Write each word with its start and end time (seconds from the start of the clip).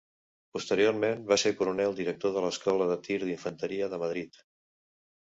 Posteriorment 0.55 1.21
va 1.33 1.37
ser 1.43 1.53
coronel 1.59 1.95
director 2.01 2.35
de 2.39 2.45
l'Escola 2.49 2.91
de 2.95 2.99
Tir 3.07 3.21
d'Infanteria 3.29 3.95
de 3.97 4.05
Madrid. 4.07 4.47